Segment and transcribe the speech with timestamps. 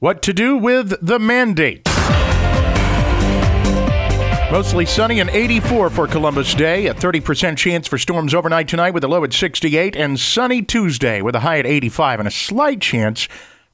[0.00, 1.82] What to do with the mandate?
[4.52, 6.86] Mostly sunny and 84 for Columbus Day.
[6.86, 11.20] A 30% chance for storms overnight tonight with a low at 68, and sunny Tuesday
[11.20, 13.26] with a high at 85 and a slight chance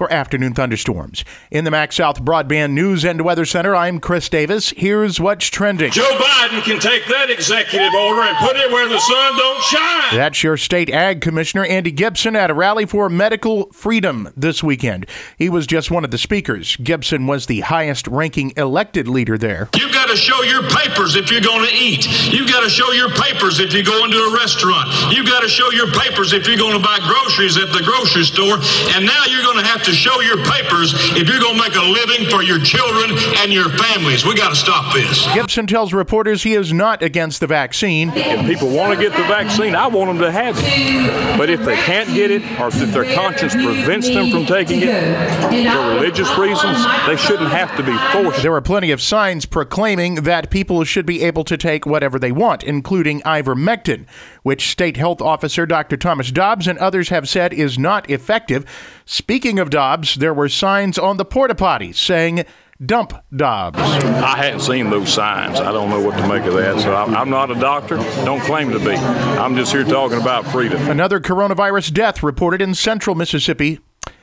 [0.00, 1.26] for afternoon thunderstorms.
[1.50, 4.72] In the MaxxSouth Broadband News and Weather Center, I'm Chris Davis.
[4.74, 5.90] Here's what's trending.
[5.90, 10.16] Joe Biden can take that executive order and put it where the sun don't shine.
[10.16, 15.04] That's your state ag commissioner Andy Gipson at a rally for medical freedom this weekend.
[15.36, 16.78] He was just one of the speakers.
[16.78, 19.68] Gipson was the highest ranking elected leader there.
[19.76, 22.08] You've got to show your papers if you're going to eat.
[22.32, 24.88] You've got to show your papers if you go into a restaurant.
[25.14, 28.24] You've got to show your papers if you're going to buy groceries at the grocery
[28.24, 28.56] store.
[28.96, 31.62] And now you're going to have to to show your papers if you're going to
[31.62, 34.24] make a living for your children and your families.
[34.24, 35.24] We got to stop this.
[35.26, 38.10] Gipson tells reporters he is not against the vaccine.
[38.14, 41.38] If people want to get the vaccine, I want them to have it.
[41.38, 45.72] But if they can't get it, or if their conscience prevents them from taking it
[45.72, 48.42] for religious reasons, they shouldn't have to be forced.
[48.42, 52.32] There are plenty of signs proclaiming that people should be able to take whatever they
[52.32, 54.06] want, including ivermectin,
[54.42, 55.96] which State Health Officer Dr.
[55.96, 58.64] Thomas Dobbs and others have said is not effective.
[59.12, 62.44] Speaking of Dobbs, there were signs on the porta potties saying,
[62.80, 63.76] Dump Dobbs.
[63.76, 65.58] I hadn't seen those signs.
[65.58, 66.78] I don't know what to make of that.
[66.78, 67.96] So I'm not a doctor.
[68.24, 68.92] Don't claim to be.
[68.92, 70.88] I'm just here talking about freedom.
[70.88, 73.80] Another coronavirus death reported in central Mississippi.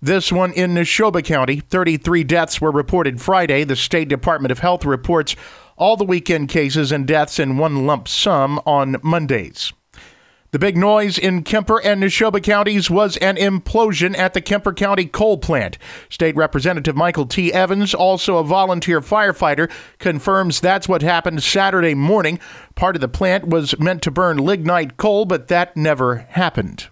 [0.00, 1.58] This one in Neshoba County.
[1.58, 3.64] 33 deaths were reported Friday.
[3.64, 5.34] The State Department of Health reports
[5.76, 9.72] all the weekend cases and deaths in one lump sum on Mondays.
[10.50, 15.04] The big noise in Kemper and Neshoba counties was an implosion at the Kemper County
[15.04, 15.76] coal plant.
[16.08, 17.52] State Representative Michael T.
[17.52, 22.40] Evans, also a volunteer firefighter, confirms that's what happened Saturday morning.
[22.74, 26.88] Part of the plant was meant to burn lignite coal, but that never happened.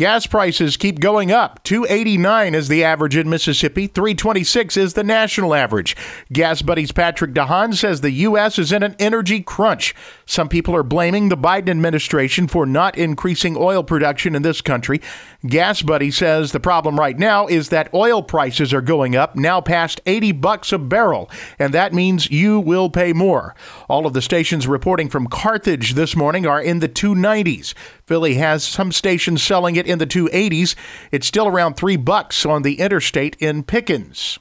[0.00, 1.62] Gas prices keep going up.
[1.62, 5.94] 289 is the average in Mississippi, 326 is the national average.
[6.32, 8.58] GasBuddy's Patrick DeHaan says the U.S.
[8.58, 9.94] is in an energy crunch.
[10.24, 15.02] Some people are blaming the Biden administration for not increasing oil production in this country.
[15.44, 20.00] GasBuddy says the problem right now is that oil prices are going up, now past
[20.06, 23.54] 80 bucks a barrel, and that means you will pay more.
[23.86, 27.74] All of the stations reporting from Carthage this morning are in the 290s.
[28.10, 30.74] Philly has some stations selling it in the 280s.
[31.12, 34.40] It's still around 3 bucks on the interstate in Pickens.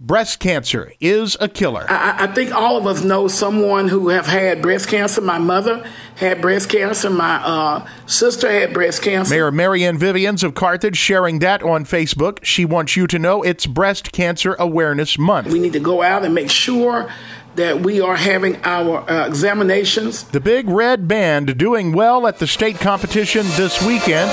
[0.00, 1.86] Breast cancer is a killer.
[1.88, 5.20] I, I, think all of us know someone who have had breast cancer.
[5.20, 7.08] My mother had breast cancer.
[7.10, 9.32] My uh, sister had breast cancer.
[9.32, 12.44] Mayor Marianne Vivians of Carthage sharing that on Facebook.
[12.44, 15.46] She wants you to know it's Breast Cancer Awareness Month.
[15.46, 17.08] We need to go out and make sure
[17.54, 20.24] that we are having our uh, examinations.
[20.24, 24.32] The Big Red Band doing well at the state competition this weekend.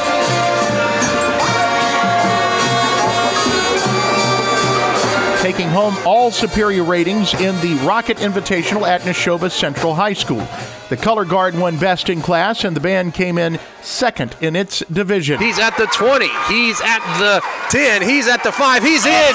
[5.41, 10.47] Taking home all superior ratings in the Rocket Invitational at Neshoba Central High School.
[10.91, 14.83] The color guard won best in class, and the band came in second in its
[14.91, 15.39] division.
[15.39, 16.27] He's at the 20.
[16.49, 18.01] He's at the 10.
[18.01, 18.83] He's at the 5.
[18.83, 19.33] He's in.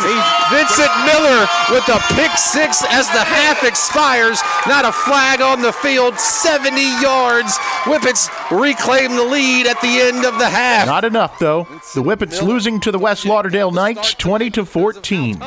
[0.53, 4.39] Vincent Miller with a pick six as the half expires.
[4.67, 6.19] Not a flag on the field.
[6.19, 7.57] 70 yards.
[7.87, 10.87] Whippets reclaim the lead at the end of the half.
[10.87, 11.65] Not enough, though.
[11.95, 15.43] The Whippets losing to the West Lauderdale Knights 20 to 14.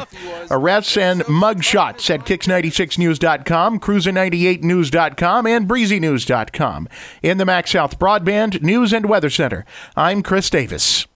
[0.50, 6.88] Arrests and mugshots at Kicks96news.com, Cruiser98news.com, and Breezy News.com.
[7.22, 9.66] In the MaxxSouth Broadband News and Weather Center,
[9.96, 11.08] I'm Chris Davis.